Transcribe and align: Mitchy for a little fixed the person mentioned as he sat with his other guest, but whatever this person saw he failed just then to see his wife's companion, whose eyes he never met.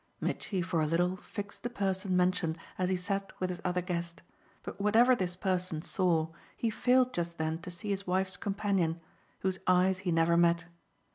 Mitchy 0.19 0.63
for 0.63 0.81
a 0.81 0.87
little 0.87 1.15
fixed 1.15 1.61
the 1.61 1.69
person 1.69 2.17
mentioned 2.17 2.57
as 2.79 2.89
he 2.89 2.95
sat 2.97 3.31
with 3.39 3.51
his 3.51 3.61
other 3.63 3.83
guest, 3.83 4.23
but 4.63 4.81
whatever 4.81 5.15
this 5.15 5.35
person 5.35 5.83
saw 5.83 6.29
he 6.57 6.71
failed 6.71 7.13
just 7.13 7.37
then 7.37 7.59
to 7.59 7.69
see 7.69 7.89
his 7.89 8.07
wife's 8.07 8.35
companion, 8.35 8.99
whose 9.41 9.59
eyes 9.67 9.99
he 9.99 10.11
never 10.11 10.35
met. 10.35 10.65